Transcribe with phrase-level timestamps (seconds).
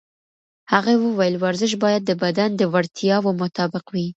[0.71, 4.07] هغې وویل ورزش باید د بدن د وړتیاوو مطابق وي.